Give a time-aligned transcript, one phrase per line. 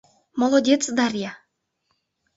[0.39, 1.31] «Молодец Дарья!